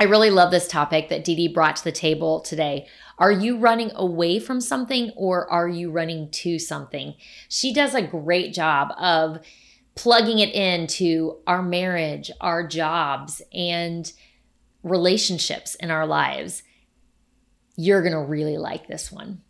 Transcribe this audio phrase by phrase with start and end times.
[0.00, 2.86] I really love this topic that Dee Dee brought to the table today.
[3.18, 7.16] Are you running away from something or are you running to something?
[7.50, 9.40] She does a great job of
[9.96, 14.10] plugging it into our marriage, our jobs, and
[14.82, 16.62] relationships in our lives.
[17.76, 19.42] You're going to really like this one.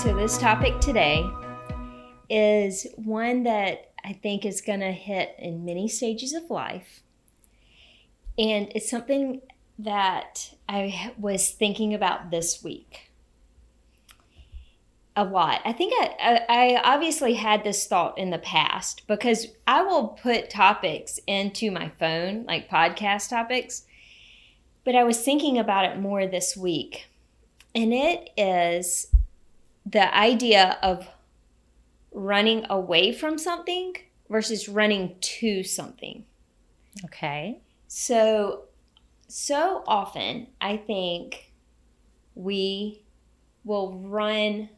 [0.00, 1.30] So this topic today
[2.30, 7.02] is one that I think is going to hit in many stages of life.
[8.38, 9.42] And it's something
[9.78, 13.10] that I was thinking about this week
[15.14, 15.60] a lot.
[15.66, 20.48] I think I, I, obviously had this thought in the past because I will put
[20.48, 23.84] topics into my phone, like podcast topics,
[24.82, 27.08] but I was thinking about it more this week.
[27.74, 29.08] And it is
[29.90, 31.08] the idea of
[32.12, 33.94] running away from something
[34.28, 36.24] versus running to something.
[37.04, 37.60] Okay.
[37.88, 38.64] So,
[39.26, 41.52] so often I think
[42.34, 43.02] we
[43.64, 44.70] will run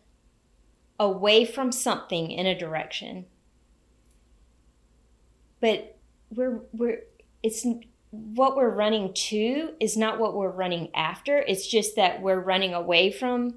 [0.98, 3.26] away from something in a direction.
[5.60, 5.98] But
[6.34, 7.02] we're, we're,
[7.42, 7.66] it's
[8.10, 11.38] what we're running to is not what we're running after.
[11.38, 13.54] It's just that we're running away from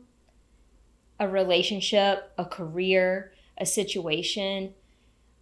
[1.19, 4.73] a relationship, a career, a situation,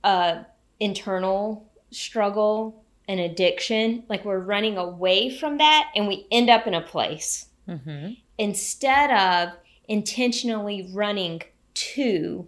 [0.04, 0.46] a
[0.80, 4.04] internal struggle, an addiction.
[4.10, 8.14] Like we're running away from that and we end up in a place mm-hmm.
[8.38, 9.56] instead of
[9.88, 11.42] intentionally running
[11.74, 12.48] to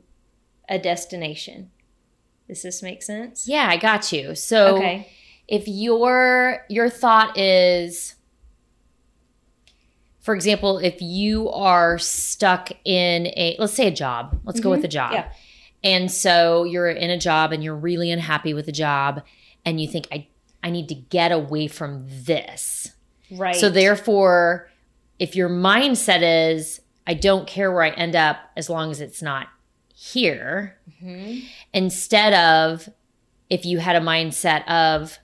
[0.70, 1.72] a destination.
[2.48, 3.48] Does this make sense?
[3.48, 4.36] Yeah, I got you.
[4.36, 5.12] So okay.
[5.48, 8.14] if your your thought is
[10.26, 14.64] for example, if you are stuck in a, let's say a job, let's mm-hmm.
[14.64, 15.12] go with a job.
[15.14, 15.32] Yeah.
[15.84, 19.22] And so you're in a job and you're really unhappy with the job
[19.66, 20.28] and you think, I,
[20.64, 22.92] I need to get away from this.
[23.30, 23.55] Right.
[23.55, 24.67] So therefore,
[25.20, 29.22] if your mindset is, I don't care where I end up as long as it's
[29.22, 29.49] not
[29.94, 31.45] here, mm-hmm.
[31.72, 32.89] instead of
[33.52, 35.20] if you had a mindset of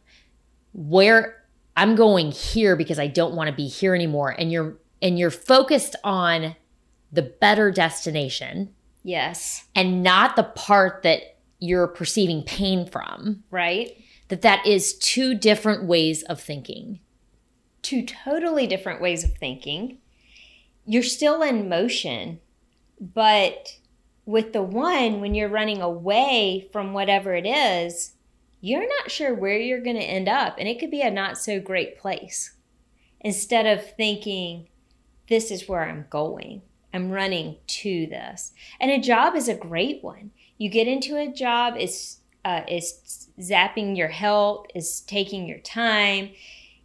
[0.74, 1.44] where
[1.76, 5.32] I'm going here because I don't want to be here anymore, and you're and you're
[5.32, 6.56] focused on
[7.12, 8.74] the better destination.
[9.04, 9.66] Yes.
[9.76, 13.44] And not the part that you're perceiving pain from.
[13.52, 13.98] Right.
[14.30, 17.00] That that is two different ways of thinking.
[17.82, 19.98] Two totally different ways of thinking.
[20.86, 22.40] You're still in motion,
[23.00, 23.78] but
[24.26, 28.14] with the one, when you're running away from whatever it is,
[28.62, 30.56] you're not sure where you're going to end up.
[30.58, 32.54] And it could be a not so great place.
[33.20, 34.68] Instead of thinking,
[35.30, 36.62] this is where I'm going.
[36.94, 38.52] I'm running to this.
[38.80, 40.32] And a job is a great one.
[40.58, 46.32] You get into a job, it's uh, is zapping your health, is taking your time,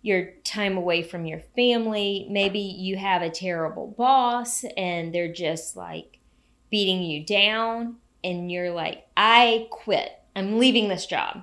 [0.02, 2.26] your time away from your family.
[2.30, 6.18] Maybe you have a terrible boss and they're just like
[6.70, 10.10] beating you down, and you're like, I quit.
[10.34, 11.42] I'm leaving this job.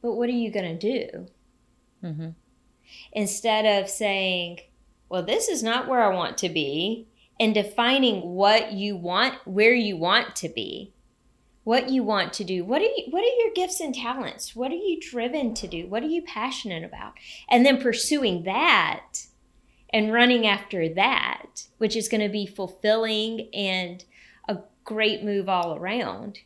[0.00, 1.26] But what are you going to do?
[2.02, 2.28] Mm-hmm.
[3.12, 4.60] Instead of saying,
[5.12, 7.06] well, this is not where I want to be,
[7.38, 10.94] and defining what you want, where you want to be,
[11.64, 12.64] what you want to do.
[12.64, 14.56] What are you, what are your gifts and talents?
[14.56, 15.86] What are you driven to do?
[15.86, 17.12] What are you passionate about?
[17.50, 19.26] And then pursuing that
[19.92, 24.02] and running after that, which is going to be fulfilling and
[24.48, 26.38] a great move all around.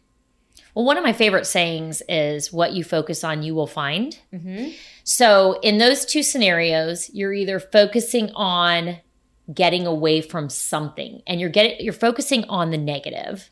[0.75, 4.19] Well, one of my favorite sayings is what you focus on, you will find.
[4.33, 4.71] Mm-hmm.
[5.05, 8.99] So, in those two scenarios, you're either focusing on
[9.53, 13.51] getting away from something and you're getting you're focusing on the negative.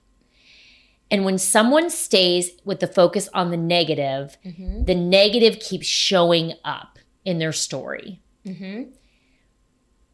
[1.11, 4.85] And when someone stays with the focus on the negative, mm-hmm.
[4.85, 8.21] the negative keeps showing up in their story.
[8.45, 8.91] Mm-hmm.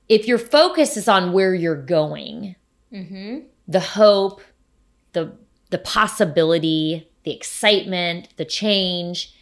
[0.09, 2.57] If your focus is on where you're going,
[2.93, 3.47] mm-hmm.
[3.69, 4.43] the hope,
[5.13, 5.33] the
[5.71, 9.35] the possibility, the excitement, the change,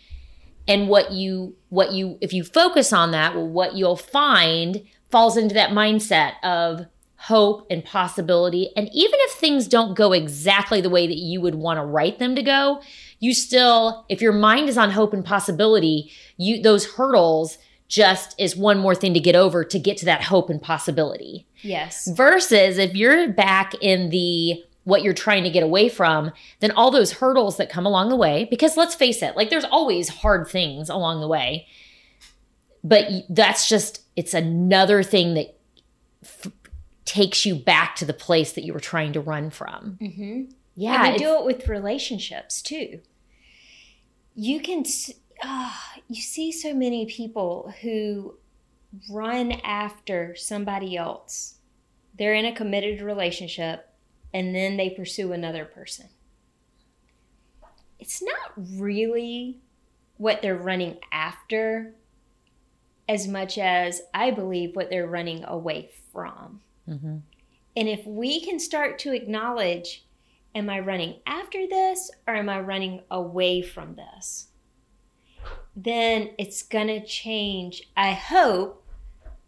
[0.67, 5.37] and what you what you if you focus on that, well, what you'll find falls
[5.37, 6.87] into that mindset of
[7.17, 8.71] hope and possibility.
[8.77, 12.19] And even if things don't go exactly the way that you would want to write
[12.19, 12.81] them to go,
[13.19, 17.59] you still, if your mind is on hope and possibility, you those hurdles
[17.89, 21.47] just is one more thing to get over to get to that hope and possibility.
[21.63, 22.07] Yes.
[22.09, 26.91] Versus if you're back in the what you're trying to get away from, then all
[26.91, 30.49] those hurdles that come along the way, because let's face it, like there's always hard
[30.49, 31.67] things along the way.
[32.83, 35.59] But that's just, it's another thing that
[36.25, 36.51] f-
[37.05, 39.99] takes you back to the place that you were trying to run from.
[40.01, 40.53] Mm-hmm.
[40.75, 41.05] Yeah.
[41.05, 43.01] and we do it with relationships too.
[44.35, 44.85] You can,
[45.43, 48.39] ah, you see so many people who
[49.11, 51.57] run after somebody else.
[52.17, 53.85] They're in a committed relationship
[54.33, 56.07] and then they pursue another person.
[57.99, 59.59] It's not really
[60.17, 61.95] what they're running after
[63.09, 66.61] as much as I believe what they're running away from.
[66.87, 67.23] Mhm.
[67.77, 70.05] And if we can start to acknowledge,
[70.55, 74.49] am I running after this or am I running away from this?
[75.75, 77.89] Then it's going to change.
[77.97, 78.85] I hope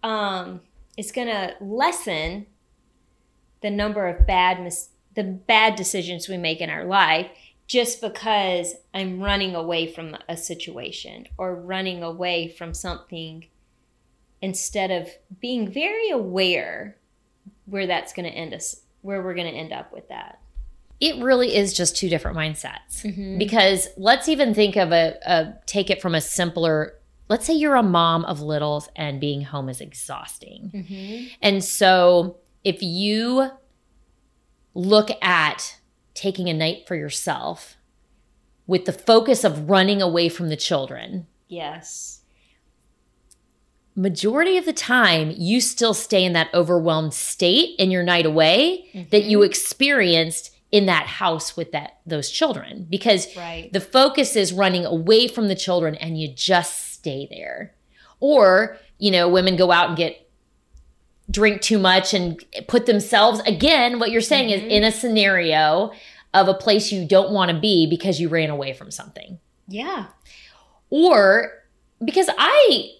[0.02, 0.62] um,
[0.96, 2.46] it's going to lessen
[3.60, 7.30] the number of bad mis- the bad decisions we make in our life
[7.66, 13.46] just because I'm running away from a situation or running away from something
[14.42, 15.08] instead of
[15.40, 16.96] being very aware
[17.66, 20.40] where that's going to end us where we're going to end up with that
[21.00, 23.02] it really is just two different mindsets.
[23.02, 23.38] Mhm.
[23.38, 26.94] Because let's even think of a, a take it from a simpler
[27.28, 30.70] let's say you're a mom of littles and being home is exhausting.
[30.74, 31.28] mm-hmm.
[31.40, 33.50] And so if you
[34.74, 35.78] look at
[36.14, 37.76] taking a night for yourself
[38.66, 42.20] with the focus of running away from the children, yes.
[43.96, 49.06] majority of the time you still stay in that overwhelmed state in your night away
[49.10, 49.50] that you mm-hmm.
[49.50, 52.86] experienced in that house with that those children.
[52.88, 53.72] Because right.
[53.72, 57.74] the focus is running away from the children and you just stay there.
[58.20, 60.29] Or you know women go out and get
[61.30, 65.92] drink too much and put themselves again what you're saying is in a scenario
[66.34, 69.38] of a place you don't want to be because you ran away from something
[69.68, 70.06] yeah
[70.90, 71.52] or
[72.04, 72.90] because I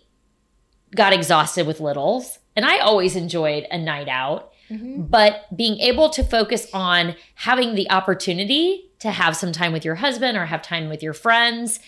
[0.95, 5.03] got exhausted with littles and I always enjoyed a night out, mm-hmm.
[5.03, 9.97] but being able to focus on having the opportunity to have some time with your
[9.97, 11.81] husband or have time with your friends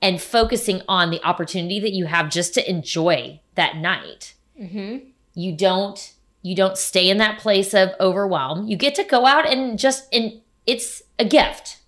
[0.00, 4.34] and focusing on the opportunity that you have just to enjoy that night.
[4.60, 5.10] Mm-hmm.
[5.34, 8.68] You don't you don't stay in that place of overwhelm.
[8.68, 11.78] You get to go out and just and it's a gift.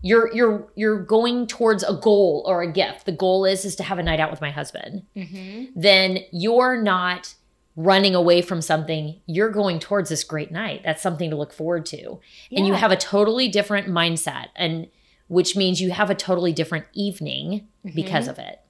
[0.00, 3.06] You're you're you're going towards a goal or a gift.
[3.06, 5.02] The goal is is to have a night out with my husband.
[5.16, 5.80] Mm-hmm.
[5.80, 7.34] then you're not
[7.74, 9.20] running away from something.
[9.26, 10.82] You're going towards this great night.
[10.84, 12.18] That's something to look forward to.
[12.50, 14.88] And you have a totally different mindset and
[15.28, 18.60] which means you have a totally different evening because of it.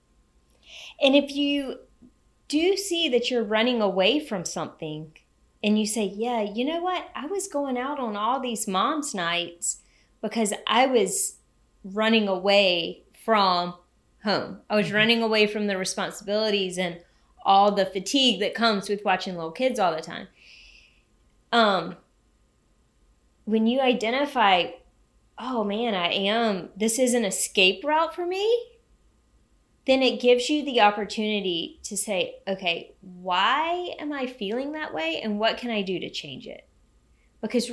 [1.01, 1.79] And if you
[2.49, 5.13] do you see that you're running away from something
[5.63, 7.09] and you say, Yeah, you know what?
[7.15, 9.79] I was going out on all these mom's nights
[10.23, 11.37] because I was
[11.85, 13.75] running away from
[14.25, 14.59] home.
[14.69, 17.01] I was running away from the responsibilities and
[17.45, 20.29] all the fatigue that comes with watching little kids all the time.
[21.53, 21.97] Um,
[23.45, 24.73] when you identify,
[25.39, 28.47] oh man, I am, this is an escape route for me,
[29.89, 35.21] then it gives you the opportunity to say, okay, why am I feeling that way
[35.23, 36.69] and what can I do to change it?
[37.41, 37.71] Because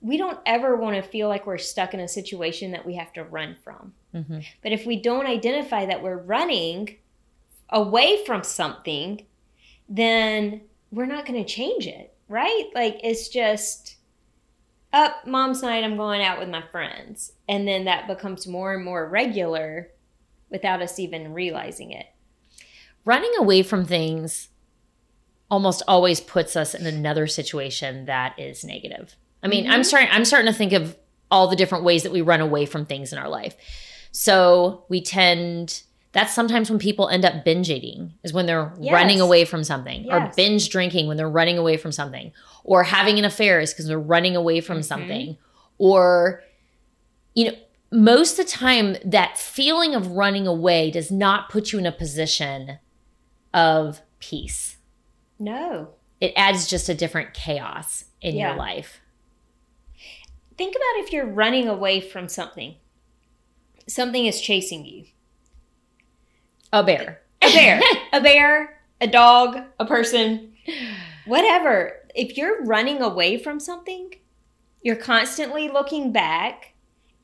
[0.00, 3.12] we don't ever want to feel like we're stuck in a situation that we have
[3.14, 3.92] to run from.
[4.14, 4.44] Mhm.
[4.62, 6.96] But if we don't identify that we're running
[7.70, 9.26] away from something,
[9.88, 10.60] then
[10.92, 12.70] we're not going to change it, right?
[12.72, 13.96] Like it's just
[14.92, 18.84] up mom's night I'm going out with my friends and then that becomes more and
[18.84, 19.90] more regular
[20.50, 22.06] without us even realizing it.
[23.04, 24.48] running away from things
[25.50, 29.14] almost always puts us in another situation that is negative.
[29.42, 29.82] I mean, I'm mm-hmm.
[29.84, 30.96] starting I'm starting to think of
[31.30, 33.54] all the different ways that we run away from things in our life.
[34.10, 38.92] So, we tend that's sometimes when people end up binge eating is when they're Yes.
[38.92, 42.32] running away from something or binge drinking when they're running away from something
[42.64, 44.84] or having an affair is because they're running away from mm-hmm.
[44.84, 45.36] something
[45.76, 46.42] or
[47.34, 47.56] you know
[47.92, 51.92] most of the time that feeling of running away does not put you in a
[51.92, 52.78] position
[53.54, 54.76] of peace
[55.38, 55.90] No.
[56.20, 58.48] it adds just a different chaos in Yeah.
[58.50, 59.00] your life
[60.58, 62.76] Think about if you're running away from something.
[63.86, 65.04] Something is chasing you.
[66.72, 67.80] a bear A bear,
[68.14, 70.54] a bear, a dog, a person,
[71.26, 71.92] whatever.
[72.14, 74.14] If you're running away from something,
[74.80, 76.72] you're constantly looking back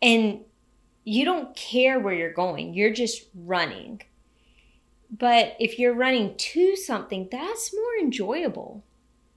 [0.02, 0.40] and
[1.04, 2.75] you don't care where you're going.
[2.75, 4.02] You're just running.
[5.11, 8.85] But if you're running to something, that's more enjoyable.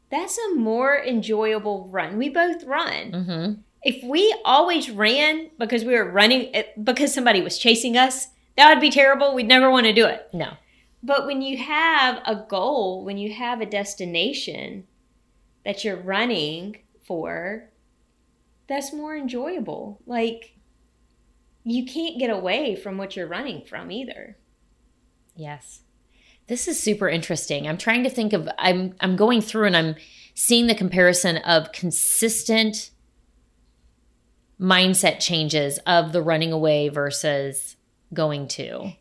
[0.10, 2.18] That's a more enjoyable run.
[2.18, 3.12] We both run.
[3.12, 3.54] hmm
[3.84, 8.70] If we always ran because we were running, eh, because somebody was chasing us, that
[8.70, 9.34] would be terrible.
[9.34, 10.30] We'd never want to do it.
[10.34, 10.54] no
[11.04, 14.86] But when you have a goal, when you have a destination,
[15.66, 17.70] that you're running for
[18.68, 20.00] that's more enjoyable.
[20.06, 20.55] Like
[21.66, 24.38] you can't get away from what you're running from either.
[25.36, 25.82] Yes.
[26.48, 27.68] This is super interesting.
[27.68, 29.96] I'm trying to think of I'm I'm going through and I'm
[30.36, 32.92] seeing the comparison of consistent
[34.62, 37.76] mindset changes of the running away versus
[38.14, 38.94] going to.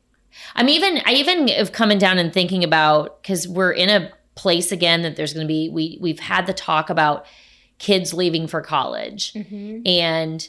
[0.54, 4.72] I'm even I even have coming down and thinking about because we're in a place
[4.72, 7.26] again that there's going to be we we've had the talk about
[7.78, 9.82] kids leaving for college mm-hmm.
[9.86, 10.48] and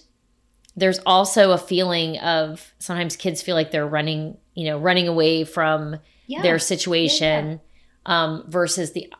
[0.75, 5.44] there's also a feeling of sometimes kids feel like they're running you know running away
[5.44, 6.41] from yeah.
[6.41, 7.62] their situation
[8.05, 8.24] yeah.
[8.24, 9.12] um, versus the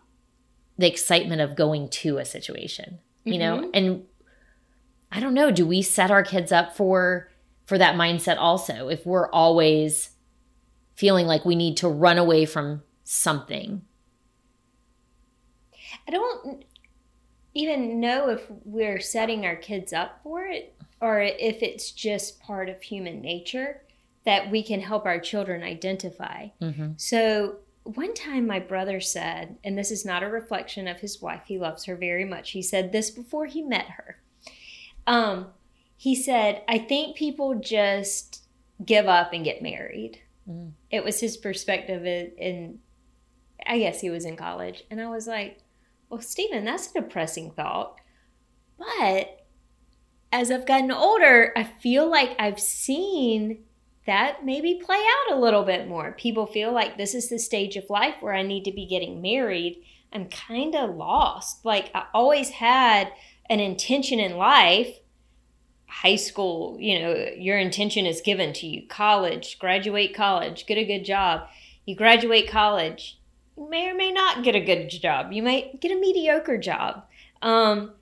[0.78, 3.62] the excitement of going to a situation you mm-hmm.
[3.62, 4.04] know and
[5.12, 7.30] i don't know do we set our kids up for
[7.66, 10.12] for that mindset also if we're always
[10.96, 13.82] feeling like we need to run away from something
[16.08, 16.66] i don't
[17.54, 22.70] even know if we're setting our kids up for it or if it's just part
[22.70, 23.82] of human nature
[24.26, 26.48] that we can help our children identify.
[26.62, 26.92] Mm-hmm.
[26.98, 31.44] So, one time my brother said, and this is not a reflection of his wife,
[31.46, 32.52] he loves her very much.
[32.52, 34.20] He said this before he met her.
[35.06, 35.48] Um,
[35.96, 38.44] he said, I think people just
[38.84, 40.20] give up and get married.
[40.50, 40.72] Mm.
[40.90, 42.80] It was his perspective in, in,
[43.68, 44.84] I guess he was in college.
[44.90, 45.60] And I was like,
[46.10, 48.00] well, Stephen, that's a depressing thought.
[48.80, 49.45] But
[50.32, 53.64] as I've gotten older, I feel like I've seen
[54.06, 56.12] that maybe play out a little bit more.
[56.12, 59.22] People feel like this is the stage of life where I need to be getting
[59.22, 59.84] married.
[60.14, 61.66] I'm kind of lost.
[61.66, 63.12] Like I always had
[63.50, 65.00] an intention in life.
[65.88, 68.88] High school, you know, your intention is given to you.
[68.88, 71.48] College, graduate college, get a good job.
[71.86, 73.20] You graduate college,
[73.58, 75.32] you may or may not get a good job.
[75.32, 77.06] You might get a mediocre job.
[77.42, 77.94] Um,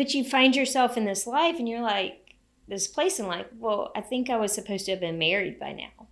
[0.00, 2.34] but you find yourself in this life and you're like,
[2.66, 5.72] this place in life, well, I think I was supposed to have been married by
[5.72, 6.06] now.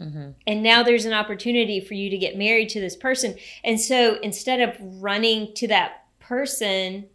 [0.00, 0.30] Mm-hmm.
[0.46, 3.34] And now there's an opportunity for you to get married to this person.
[3.62, 7.08] And so instead of running to that person,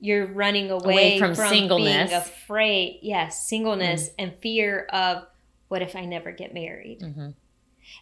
[0.00, 2.10] you're running away, away from, from, singleness.
[2.10, 2.98] being afraid.
[3.00, 4.14] Yes, singleness mm-hmm.
[4.18, 5.28] and fear of
[5.68, 7.02] what if I never get married?
[7.02, 7.28] Mm-hmm.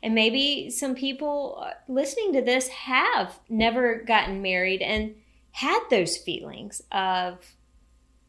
[0.03, 5.15] And maybe some people uh, listening to this have never gotten married and
[5.53, 7.55] had those feelings of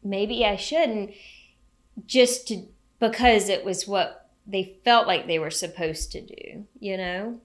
[0.04, 1.12] maybe I shouldn't
[2.06, 2.66] just to,
[3.00, 7.40] because it was what they felt like they were supposed to do, you know?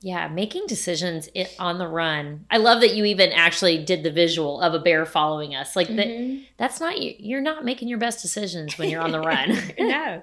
[0.00, 1.28] Yeah, making decisions
[1.60, 2.44] on the run.
[2.50, 5.76] I love that you even actually did the visual of a bear following us.
[5.76, 5.96] Like mm-hmm.
[5.96, 9.56] that that's not you you're not making your best decisions when you're on the run.
[9.78, 10.22] no.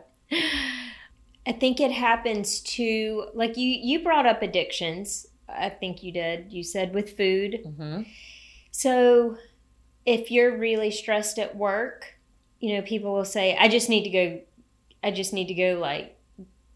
[1.47, 5.27] I think it happens to like you you brought up addictions.
[5.47, 6.51] I think you did.
[6.51, 7.61] You said with food.
[7.65, 8.01] Mm-hmm.
[8.71, 9.37] So
[10.05, 12.15] if you're really stressed at work,
[12.59, 14.41] you know, people will say, "I just need to go.
[15.03, 16.17] I just need to go like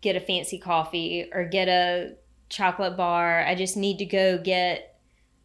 [0.01, 2.15] get a fancy coffee or get a
[2.49, 3.45] chocolate bar.
[3.45, 4.99] I just need to go get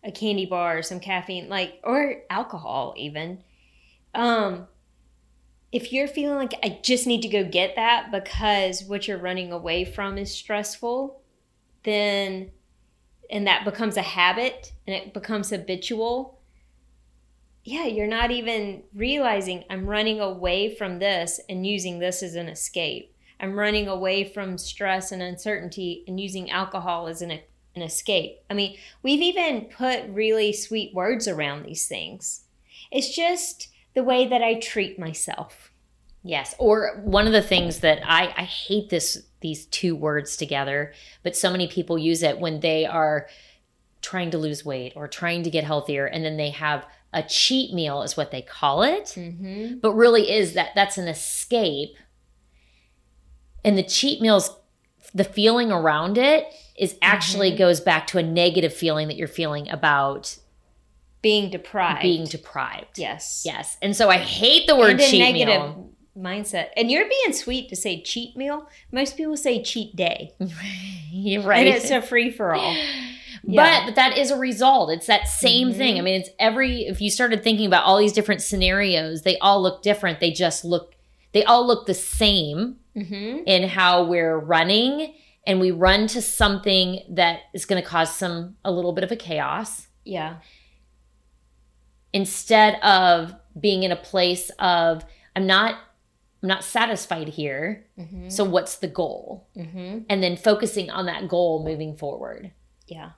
[0.04, 3.42] a candy bar or some caffeine, like or alcohol even."
[4.14, 4.66] Um,
[5.70, 9.52] if you're feeling like I just need to go get that because what you're running
[9.52, 11.20] away from is stressful,
[11.84, 12.50] then
[13.30, 16.37] and that becomes a habit and it becomes habitual.
[17.64, 22.48] Yeah, you're not even realizing I'm running away from this and using this as an
[22.48, 23.14] escape.
[23.40, 28.38] I'm running away from stress and uncertainty and using alcohol as an, an escape.
[28.50, 32.44] I mean, we've even put really sweet words around these things.
[32.90, 35.70] It's just the way that I treat myself.
[36.22, 36.54] Yes.
[36.58, 41.36] Or one of the things that I, I hate this these two words together, but
[41.36, 43.28] so many people use it when they are
[44.02, 47.72] trying to lose weight or trying to get healthier and then they have a cheat
[47.72, 49.78] meal is what they call it mm-hmm.
[49.78, 51.96] but really is that that's an escape
[53.64, 54.56] and the cheat meals
[55.14, 56.46] the feeling around it
[56.76, 57.58] is actually mm-hmm.
[57.58, 60.38] goes back to a negative feeling that you're feeling about
[61.22, 62.02] being deprived.
[62.02, 62.98] Being deprived.
[62.98, 63.42] Yes.
[63.44, 63.76] Yes.
[63.82, 65.92] And so I hate the word cheat negative meal.
[66.16, 66.68] mindset.
[66.76, 68.68] And you're being sweet to say cheat meal.
[68.92, 70.32] Most people say cheat day.
[71.10, 71.66] you're right.
[71.66, 72.76] And it's a free for all.
[73.50, 73.80] Yeah.
[73.80, 74.90] But, but that is a result.
[74.90, 75.78] It's that same mm-hmm.
[75.78, 75.98] thing.
[75.98, 79.62] I mean, it's every if you started thinking about all these different scenarios, they all
[79.62, 80.20] look different.
[80.20, 80.94] They just look
[81.32, 83.42] they all look the same mm-hmm.
[83.46, 85.14] in how we're running
[85.46, 89.12] and we run to something that is going to cause some a little bit of
[89.12, 89.88] a chaos.
[90.04, 90.36] Yeah
[92.12, 95.04] instead of being in a place of
[95.36, 95.74] i'm not
[96.42, 98.28] i'm not satisfied here mm-hmm.
[98.28, 100.00] so what's the goal mm-hmm.
[100.08, 102.50] and then focusing on that goal moving forward
[102.86, 103.10] yeah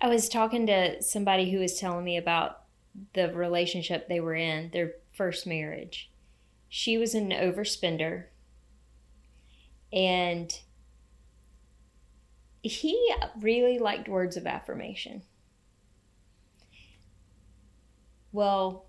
[0.00, 2.62] I was talking to somebody who was telling me about
[3.14, 6.10] the relationship they were in, their first marriage.
[6.68, 8.24] She was an overspender.
[9.92, 10.56] And
[12.62, 15.22] he really liked words of affirmation.
[18.32, 18.86] Well,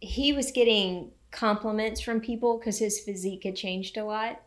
[0.00, 4.42] he was getting compliments from people because his physique had changed a lot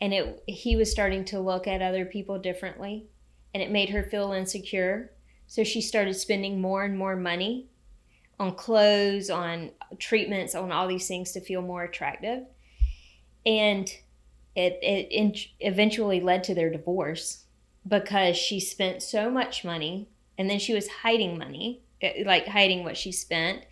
[0.00, 3.06] and it he was starting to look at other people differently
[3.54, 5.12] and it made her feel insecure.
[5.46, 7.66] So she started spending more and more money
[8.38, 12.44] on clothes on treatments on all these things to feel more attractive.
[13.44, 13.88] And
[14.56, 17.44] it, it eventually led to their divorce
[17.86, 22.84] because she spent so much money and then she was hiding money eh, like hiding
[22.84, 23.64] what she spent.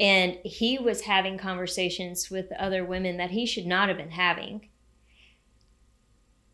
[0.00, 4.68] And he was having conversations with other women that he should not have been having.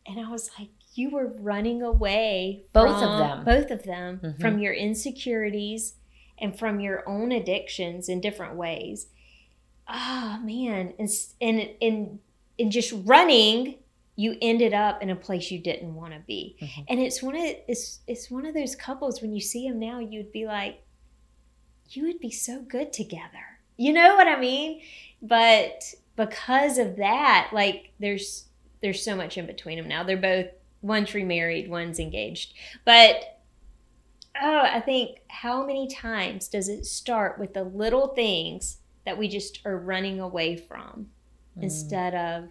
[0.06, 4.20] And I was like, you were running away both from, of them both of them
[4.22, 4.40] mm-hmm.
[4.40, 5.94] from your insecurities
[6.38, 9.06] and from your own addictions in different ways
[9.88, 11.08] oh man and
[11.40, 12.18] and and,
[12.58, 13.76] and just running
[14.16, 16.82] you ended up in a place you didn't want to be mm-hmm.
[16.88, 19.98] and it's one of it's it's one of those couples when you see them now
[19.98, 20.82] you'd be like
[21.96, 23.58] you would be so good together.
[23.76, 24.82] You know what I mean?
[25.22, 25.82] But
[26.16, 28.46] because of that, like there's
[28.82, 30.02] there's so much in between them now.
[30.02, 30.46] They're both
[30.82, 32.54] one's remarried, one's engaged.
[32.84, 33.40] But
[34.40, 39.28] oh, I think how many times does it start with the little things that we
[39.28, 41.08] just are running away from
[41.58, 41.62] mm.
[41.62, 42.48] instead of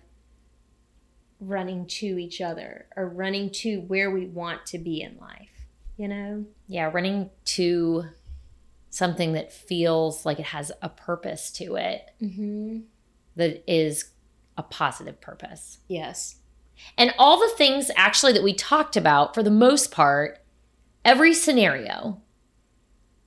[1.39, 5.67] running to each other or running to where we want to be in life,
[5.98, 6.45] you know?
[6.67, 8.05] Yeah, running to
[8.89, 12.79] something that feels like it has a purpose to it mm-hmm.
[13.36, 14.12] that is
[14.57, 15.79] a positive purpose.
[15.88, 16.38] Yes.
[16.98, 20.39] And all the things actually that we talked about, for the most part,
[21.05, 22.21] every scenario,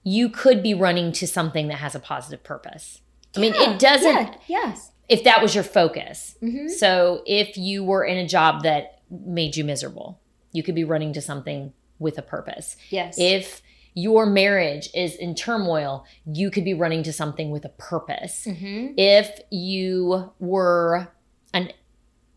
[0.05, 3.01] you could be running to something that has a positive purpose.
[3.37, 4.15] I mean, it doesn't.
[4.15, 4.91] Yeah, yes.
[5.09, 6.37] If that was your focus.
[6.43, 6.69] Mm-hmm.
[6.69, 10.21] So if you were in a job that made you miserable,
[10.53, 12.77] you could be running to something with a purpose.
[12.91, 13.17] Yes.
[13.19, 13.63] If
[13.95, 18.47] your marriage is in turmoil, you could be running to something with a purpose.
[18.47, 18.95] Mm-hmm.
[18.97, 21.09] If you were
[21.53, 21.73] an,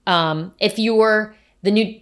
[0.07, 1.99] um, if you're the new,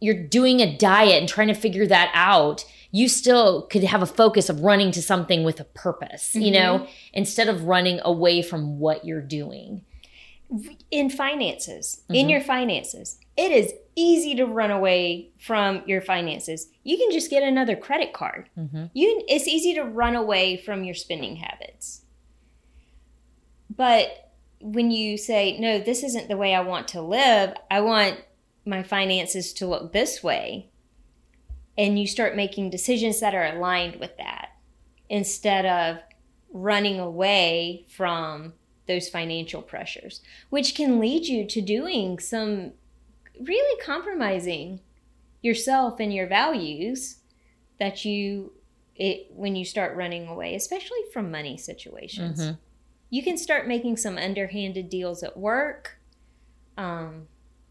[0.00, 4.06] you're doing a diet and trying to figure that out, you still could have a
[4.06, 6.42] focus of running to something with a purpose, mm-hmm.
[6.42, 9.82] you know, instead of running away from what you're doing.
[10.90, 12.14] In finances, mm-hmm.
[12.14, 16.68] in your finances, it is easy to run away from your finances.
[16.84, 18.48] You can just get another credit card.
[18.56, 18.84] Mm-hmm.
[18.92, 22.02] You it's easy to run away from your spending habits.
[23.74, 24.25] But
[24.60, 27.54] when you say, "No, this isn't the way I want to live.
[27.70, 28.24] I want
[28.64, 30.70] my finances to look this way."
[31.78, 34.50] And you start making decisions that are aligned with that
[35.08, 36.02] instead of
[36.50, 38.54] running away from
[38.86, 42.72] those financial pressures, which can lead you to doing some
[43.40, 44.80] really compromising
[45.42, 47.18] yourself and your values
[47.78, 48.52] that you
[48.94, 52.54] it when you start running away especially from money situations mm-hmm.
[53.10, 55.98] You can start making some underhanded deals at work
[56.76, 57.26] um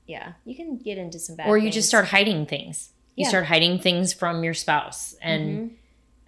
[0.08, 1.76] yeah you can get into some bad or you things.
[1.76, 3.30] just start hiding things you yeah.
[3.30, 5.76] start hiding things from your spouse and mm-hmm.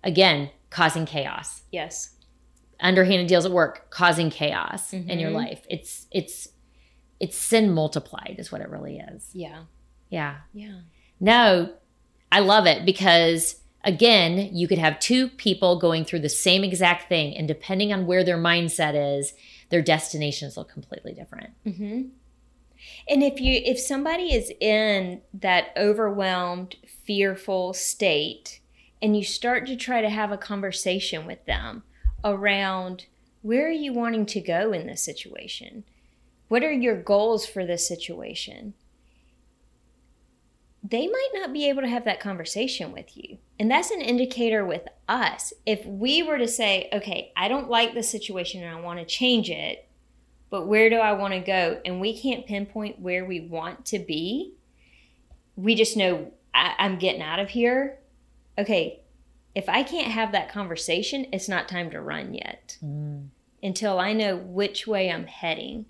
[0.04, 2.16] again causing chaos yes
[2.80, 5.10] underhanded deals at work causing chaos mm-hmm.
[5.10, 5.38] in your mm-hmm.
[5.38, 6.50] life it's it's
[7.20, 9.30] it's sin multiplied is what it really is.
[9.34, 9.64] Yeah.
[10.10, 10.38] Yeah.
[10.54, 10.80] Yeah.
[11.20, 11.74] No,
[12.32, 13.56] I love it because
[13.88, 18.06] again, you could have two people going through the same exact thing, and depending on
[18.06, 19.34] where their mindset is,
[19.70, 21.52] their destinations look completely different.
[21.66, 22.10] Mm-hmm.
[23.10, 28.60] And if you if somebody is in that overwhelmed, fearful state,
[29.02, 31.84] and you start to try to have a conversation with them
[32.24, 33.06] around
[33.42, 35.86] where are you wanting to go in this situation?
[36.50, 38.74] What are your goals for this situation?
[40.84, 43.38] They might not be able to have that conversation with you.
[43.60, 45.54] And that's an indicator with us.
[45.66, 49.06] If we were to say, okay, I don't like the situation and I want to
[49.06, 49.88] change it,
[50.50, 51.82] but where do I want to go?
[51.84, 54.54] And we can't pinpoint where we want to be.
[55.56, 57.98] We just know I- am getting out of here.
[58.60, 59.02] Okay,
[59.56, 63.28] if I can't have that conversation, it's not time to run yet mm.
[63.62, 65.86] until I know which way I'm heading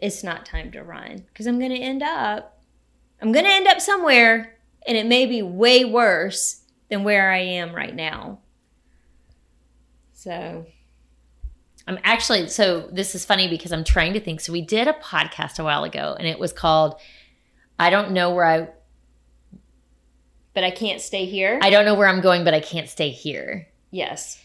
[0.00, 2.60] it's not time to run because I'm going to end up,
[3.20, 7.38] I'm going to end up somewhere and it may be way worse than where I
[7.38, 8.40] am right now.
[10.12, 10.66] So
[11.86, 14.40] I'm actually, so this is funny because I'm trying to think.
[14.40, 16.94] So we did a podcast a while ago and it was called,
[17.78, 18.68] I don't know where I,
[20.54, 21.58] but I can't stay here.
[21.62, 23.68] I don't know where I'm going, but I can't stay here.
[23.90, 24.40] yes.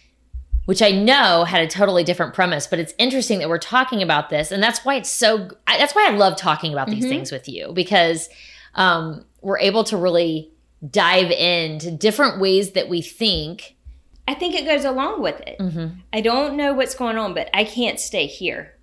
[0.65, 4.29] Which I know had a totally different premise, but it's interesting that we're talking about
[4.29, 5.49] this, and that's why it's so.
[5.65, 7.09] I- That's why I love talking about these Mhm.
[7.09, 8.29] things with you because
[8.75, 10.50] um, we're able to really
[10.87, 13.75] dive into different ways that we think.
[14.27, 15.57] I think it goes along with it.
[15.59, 15.99] Mm-hmm.
[16.13, 18.77] I don't know what's going on, but I can't stay here.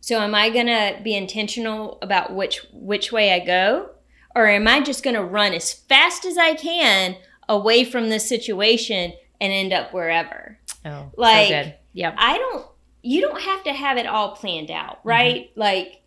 [0.00, 3.90] So am I going to be intentional about which which way I go
[4.36, 7.16] or am I just going to run as fast as I can
[7.48, 10.58] away from this situation and end up wherever?
[10.84, 11.72] Oh, Like- so.
[11.94, 12.14] Yep.
[12.18, 12.66] I don't
[13.02, 15.50] you don't have to have it all planned out, right?
[15.56, 16.02] Like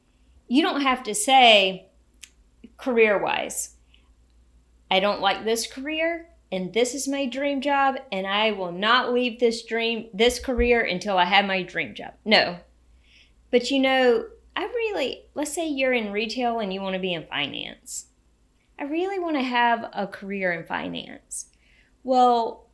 [0.47, 1.87] you don't have to say
[2.77, 3.75] career-wise
[4.89, 9.13] I don't like this career and this is my dream job and I will not
[9.13, 12.13] leave this dream this career until I have my dream job.
[12.23, 12.57] No.
[13.51, 17.13] But you know, I really let's say you're in retail and you want to be
[17.13, 18.05] in finance.
[18.79, 21.47] I really want to have a career in finance.
[22.03, 22.67] Well,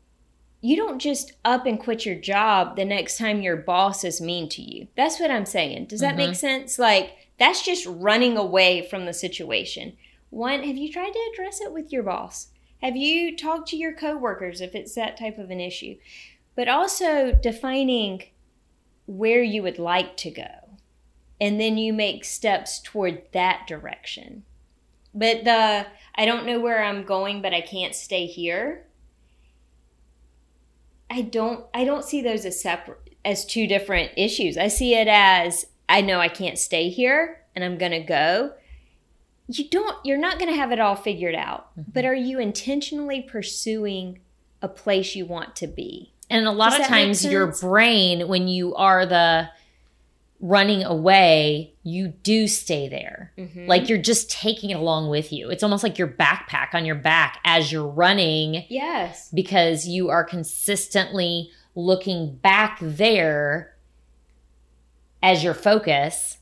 [0.64, 4.48] you don't just up and quit your job the next time your boss is mean
[4.50, 4.88] to you.
[4.96, 5.88] That's what I'm saying.
[5.88, 6.30] Does that mm-hmm.
[6.30, 6.80] make sense?
[6.80, 9.98] Like, that's just running away from the situation.
[10.34, 12.48] One, have you tried to address it with your boss?
[12.82, 15.98] Have you talked to your coworkers if it's that type of an issue?
[16.56, 18.24] But also defining
[19.06, 20.78] where you would like to go.
[21.40, 24.44] And then you make steps toward that direction.
[25.14, 28.88] But the I don't know where I'm going, but I can't stay here.
[31.12, 34.58] I don't I don't see those as separate as two different issues.
[34.58, 38.54] I see it as I know I can't stay here and I'm going to go.
[39.48, 41.70] You don't you're not going to have it all figured out.
[41.76, 44.20] But are you intentionally pursuing
[44.62, 46.14] a place you want to be?
[46.30, 49.50] And a lot Does of times, your brain, when you are the
[50.40, 53.32] running away, you do stay there.
[53.38, 53.68] Mm-hmm.
[53.68, 55.50] Like you're just taking it along with you.
[55.50, 59.30] It's almost like your backpack on your back as you're running Yes.
[59.34, 63.76] because you are consistently looking back there
[65.22, 66.38] as your focus.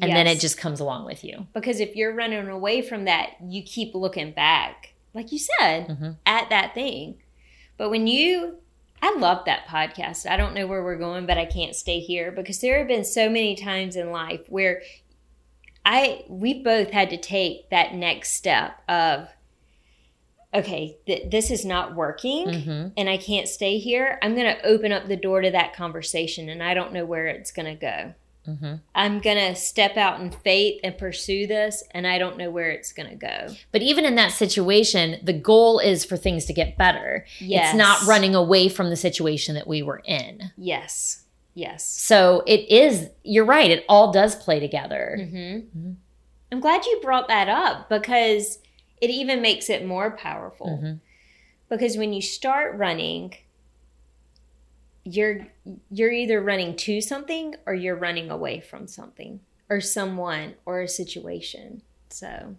[0.00, 1.46] And then it just comes along with you.
[1.54, 6.16] because if you're running away from that, you keep looking back, like you said, Mhm.
[6.26, 7.16] at that thing.
[7.76, 8.56] But when you,
[9.02, 10.28] I love that podcast.
[10.28, 13.04] I don't know where we're going, but I can't stay here because there have been
[13.04, 14.82] so many times in life where
[15.84, 19.28] I, we both had to take that next step of,
[20.54, 22.62] okay, th- this is not working.
[22.62, 24.18] hmm And I can't stay here.
[24.22, 27.26] I'm going to open up the door to that conversation, and I don't know where
[27.26, 28.14] it's going to go.
[28.44, 32.50] Hmm I'm going to step out in faith and pursue this, and I don't know
[32.50, 33.48] where it's going to go.
[33.72, 37.26] But even in that situation, the goal is for things to get better.
[37.38, 37.70] Yes.
[37.70, 40.52] It's not running away from the situation that we were in.
[40.56, 41.24] Yes.
[41.54, 41.84] Yes.
[41.88, 45.16] So it is, you're right, it all does play together.
[45.20, 45.78] Mm-hmm.
[45.78, 45.96] Mhm.
[46.52, 48.58] I'm glad you brought that up because
[49.00, 50.66] it even makes it more powerful.
[50.82, 51.00] Mhm.
[51.68, 53.34] Because when you start running,
[55.04, 55.46] you're
[55.90, 60.88] you're either running to something or you're running away from something or someone or a
[60.88, 61.82] situation.
[62.10, 62.56] So